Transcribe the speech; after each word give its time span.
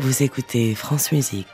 Vous 0.00 0.22
écoutez 0.22 0.76
France 0.76 1.10
Musique. 1.10 1.48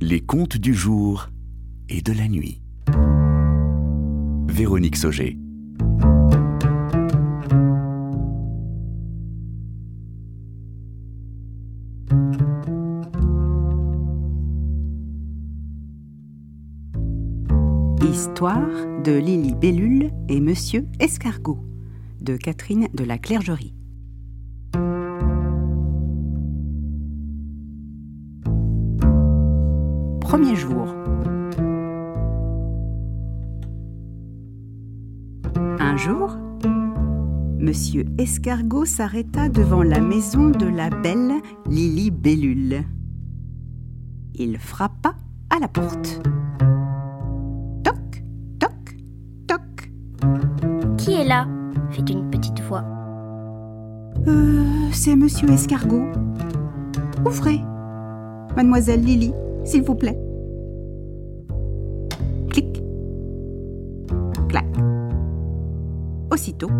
Les 0.00 0.20
contes 0.20 0.56
du 0.56 0.72
jour 0.72 1.28
et 1.90 2.00
de 2.00 2.14
la 2.14 2.26
nuit. 2.26 2.62
Véronique 4.48 4.96
Sauger. 4.96 5.36
Histoire 18.18 18.66
de 19.04 19.12
Lily 19.12 19.54
Bellule 19.54 20.10
et 20.28 20.40
Monsieur 20.40 20.88
Escargot 20.98 21.60
de 22.20 22.36
Catherine 22.36 22.88
de 22.92 23.04
la 23.04 23.16
Clergerie. 23.16 23.72
Premier 30.20 30.56
jour. 30.56 30.88
Un 35.78 35.96
jour, 35.96 36.36
Monsieur 37.60 38.04
Escargot 38.18 38.84
s'arrêta 38.84 39.48
devant 39.48 39.84
la 39.84 40.00
maison 40.00 40.50
de 40.50 40.66
la 40.66 40.90
belle 40.90 41.34
Lily 41.68 42.10
Bellule. 42.10 42.82
Il 44.34 44.58
frappa 44.58 45.14
à 45.50 45.60
la 45.60 45.68
porte. 45.68 46.20
Là 51.28 51.46
fit 51.90 52.02
une 52.10 52.30
petite 52.30 52.60
voix. 52.62 52.84
Euh, 54.26 54.64
c'est 54.92 55.14
Monsieur 55.14 55.48
Escargot. 55.50 56.06
Ouvrez. 57.24 57.60
Mademoiselle 58.56 59.02
Lily, 59.02 59.32
s'il 59.64 59.82
vous 59.82 59.94
plaît. 59.94 60.18
Clic. 62.50 62.82
Clac. 64.48 64.66
Aussitôt, 66.32 66.70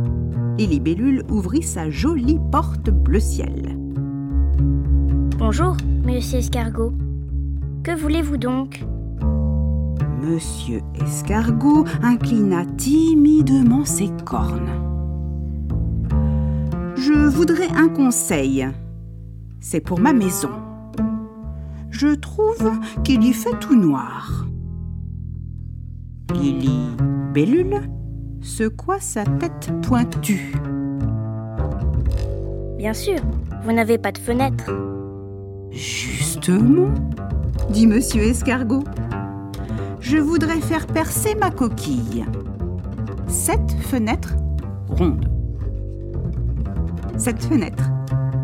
Lily 0.56 0.80
Bellule 0.80 1.22
ouvrit 1.30 1.62
sa 1.62 1.90
jolie 1.90 2.40
porte 2.50 2.90
bleu 2.90 3.20
ciel. 3.20 3.76
Bonjour, 5.38 5.76
monsieur 6.04 6.38
Escargot. 6.38 6.94
Que 7.84 7.94
voulez-vous 7.94 8.38
donc? 8.38 8.84
Monsieur 10.20 10.80
Escargot 11.00 11.84
inclina 12.02 12.64
timidement 12.76 13.84
ses 13.84 14.10
cornes. 14.24 14.70
Je 16.96 17.28
voudrais 17.28 17.68
un 17.68 17.88
conseil. 17.88 18.68
C'est 19.60 19.80
pour 19.80 20.00
ma 20.00 20.12
maison. 20.12 20.50
Je 21.90 22.08
trouve 22.08 22.72
qu'il 23.04 23.22
y 23.22 23.32
fait 23.32 23.58
tout 23.60 23.76
noir. 23.76 24.46
Lily 26.34 26.88
Bellule 27.32 27.80
secoua 28.40 28.98
sa 29.00 29.24
tête 29.24 29.70
pointue. 29.82 30.52
Bien 32.76 32.94
sûr, 32.94 33.18
vous 33.64 33.72
n'avez 33.72 33.98
pas 33.98 34.12
de 34.12 34.18
fenêtre. 34.18 34.70
Justement, 35.70 36.92
dit 37.70 37.86
Monsieur 37.86 38.22
Escargot, 38.22 38.84
je 40.00 40.16
voudrais 40.16 40.60
faire 40.60 40.86
percer 40.86 41.34
ma 41.34 41.50
coquille. 41.50 42.24
Sept 43.26 43.76
fenêtres 43.80 44.34
rondes. 44.88 45.28
Sept 47.16 47.42
fenêtres 47.44 47.90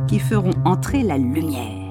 qui 0.07 0.19
feront 0.19 0.53
entrer 0.65 1.03
la 1.03 1.17
lumière. 1.17 1.85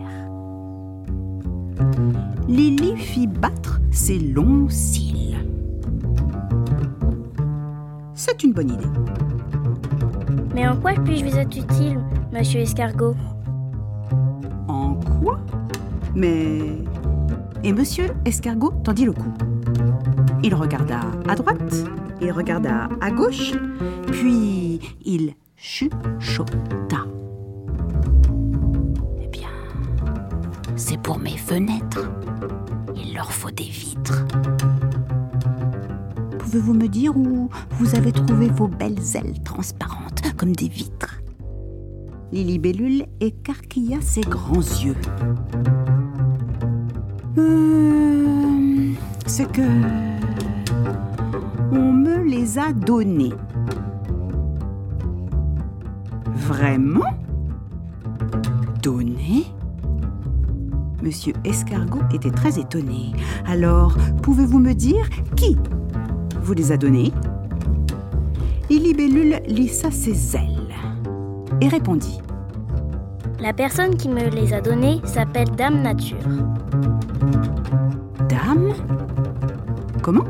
Lily 2.48 2.98
fit 2.98 3.28
battre 3.28 3.80
ses 3.92 4.20
longs 4.20 4.68
cils. 4.70 5.38
C'est 8.14 8.44
une 8.44 8.54
bonne 8.54 8.70
idée. 8.70 8.84
Mais 10.54 10.68
en 10.68 10.76
quoi 10.78 10.94
puis-je 10.94 11.26
vous 11.26 11.38
être 11.38 11.58
utile, 11.58 12.00
monsieur 12.32 12.60
Escargot? 12.60 13.16
En 14.68 14.96
quoi? 14.96 15.40
Mais. 16.16 16.84
Et 17.66 17.72
monsieur 17.72 18.08
Escargot 18.26 18.72
tendit 18.84 19.06
le 19.06 19.14
cou. 19.14 19.34
Il 20.44 20.54
regarda 20.54 21.00
à 21.30 21.36
droite, 21.36 21.74
il 22.22 22.30
regarda 22.32 22.90
à 23.00 23.10
gauche, 23.10 23.54
puis 24.12 24.82
il 25.06 25.34
chuchota. 25.56 27.06
Eh 29.22 29.28
bien, 29.28 29.48
c'est 30.76 31.00
pour 31.02 31.18
mes 31.20 31.38
fenêtres. 31.38 32.12
Il 32.98 33.14
leur 33.14 33.32
faut 33.32 33.52
des 33.52 33.64
vitres. 33.64 34.26
Pouvez-vous 36.40 36.74
me 36.74 36.88
dire 36.88 37.16
où 37.16 37.50
vous 37.80 37.96
avez 37.96 38.12
trouvé 38.12 38.50
vos 38.50 38.68
belles 38.68 39.16
ailes 39.16 39.42
transparentes 39.44 40.36
comme 40.36 40.54
des 40.54 40.68
vitres? 40.68 41.22
Lily 42.34 42.60
Bellule 42.60 43.06
écarquilla 43.22 44.02
ses 44.02 44.22
grands 44.22 44.56
yeux. 44.56 44.98
Euh, 47.38 48.94
c'est 49.26 49.52
que 49.52 49.62
on 51.72 51.92
me 51.92 52.24
les 52.24 52.60
a 52.60 52.72
donnés. 52.74 53.34
Vraiment? 56.36 57.12
Donnés? 58.82 59.46
Monsieur 61.02 61.34
Escargot 61.44 62.02
était 62.14 62.32
très 62.32 62.60
étonné. 62.60 63.14
Alors, 63.46 63.98
pouvez-vous 64.22 64.60
me 64.60 64.74
dire 64.74 65.10
qui 65.36 65.58
vous 66.42 66.54
les 66.54 66.72
a 66.72 66.78
donnés? 66.78 67.12
Bellule 68.96 69.42
lissa 69.48 69.90
ses 69.90 70.36
ailes 70.36 70.76
et 71.62 71.68
répondit. 71.68 72.20
La 73.40 73.52
personne 73.52 73.96
qui 73.96 74.08
me 74.08 74.30
les 74.30 74.54
a 74.54 74.62
donnés 74.62 75.02
s'appelle 75.04 75.50
Dame 75.58 75.82
Nature. 75.82 76.18
Dame 78.30 78.74
Comment 80.02 80.26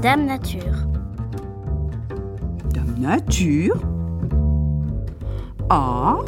Dame 0.00 0.26
Nature. 0.26 0.86
Dame 2.72 2.94
Nature 2.98 3.76
Ah 5.70 6.18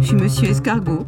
fit 0.00 0.14
Monsieur 0.14 0.50
Escargot. 0.50 1.06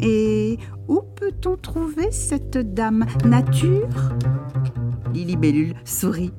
Et 0.00 0.58
où 0.88 1.00
peut-on 1.14 1.56
trouver 1.56 2.10
cette 2.10 2.56
Dame 2.56 3.06
Nature? 3.24 3.88
Lily 5.12 5.36
Bellule 5.36 5.74
sourit. 5.84 6.32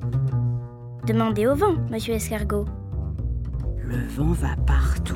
Demandez 1.06 1.46
au 1.46 1.54
vent, 1.54 1.74
monsieur 1.90 2.14
Escargot. 2.14 2.64
Le 3.88 3.96
vent 4.06 4.32
va 4.32 4.54
partout, 4.66 5.14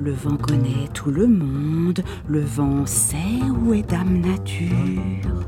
le 0.00 0.10
vent 0.10 0.38
connaît 0.38 0.88
tout 0.94 1.10
le 1.10 1.26
monde, 1.26 2.02
le 2.26 2.40
vent 2.40 2.86
sait 2.86 3.16
où 3.62 3.74
est 3.74 3.82
Dame 3.82 4.22
Nature. 4.22 5.44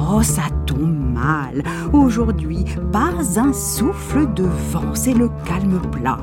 Oh, 0.00 0.22
ça 0.22 0.44
tombe 0.64 1.12
mal. 1.12 1.62
Aujourd'hui, 1.92 2.64
pas 2.90 3.12
un 3.36 3.52
souffle 3.52 4.32
de 4.32 4.44
vent, 4.44 4.94
c'est 4.94 5.12
le 5.12 5.28
calme 5.44 5.78
plat. 5.92 6.20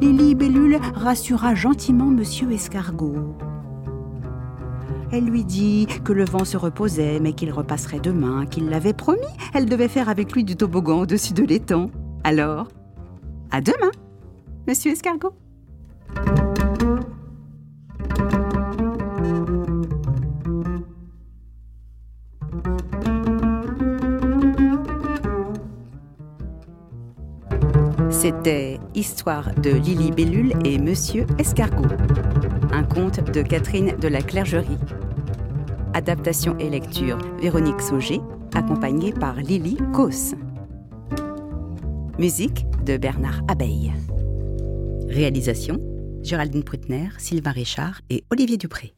Lily 0.00 0.36
Bellule 0.36 0.78
rassura 0.94 1.56
gentiment 1.56 2.06
Monsieur 2.06 2.52
Escargot. 2.52 3.34
Elle 5.10 5.24
lui 5.24 5.42
dit 5.42 5.88
que 6.04 6.12
le 6.12 6.24
vent 6.24 6.44
se 6.44 6.56
reposait, 6.56 7.18
mais 7.18 7.32
qu'il 7.32 7.50
repasserait 7.50 7.98
demain, 7.98 8.46
qu'il 8.46 8.68
l'avait 8.68 8.92
promis. 8.92 9.18
Elle 9.52 9.66
devait 9.66 9.88
faire 9.88 10.08
avec 10.08 10.30
lui 10.30 10.44
du 10.44 10.54
toboggan 10.54 11.00
au-dessus 11.00 11.34
de 11.34 11.42
l'étang. 11.42 11.90
Alors, 12.22 12.68
à 13.50 13.60
demain, 13.60 13.90
Monsieur 14.66 14.92
Escargot. 14.92 15.34
C'était 28.10 28.78
Histoire 28.94 29.54
de 29.54 29.70
Lily 29.70 30.10
Bellule 30.12 30.52
et 30.64 30.78
Monsieur 30.78 31.26
Escargot. 31.38 31.88
Un 32.72 32.82
conte 32.84 33.32
de 33.32 33.42
Catherine 33.42 33.96
de 33.96 34.08
la 34.08 34.20
Clergerie. 34.20 34.78
Adaptation 35.94 36.56
et 36.58 36.68
lecture 36.68 37.18
Véronique 37.40 37.80
Sauger, 37.80 38.20
accompagnée 38.54 39.12
par 39.12 39.36
Lily 39.36 39.78
Causse. 39.92 40.34
Musique 42.20 42.66
de 42.84 42.98
Bernard 42.98 43.40
Abeille. 43.48 43.94
Réalisation 45.08 45.78
Géraldine 46.22 46.64
Prutner, 46.64 47.08
Sylvain 47.16 47.52
Richard 47.52 48.02
et 48.10 48.24
Olivier 48.30 48.58
Dupré. 48.58 48.92